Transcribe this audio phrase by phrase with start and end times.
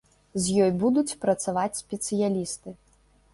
[0.45, 2.75] З ёй будуць працаваць спецыялісты.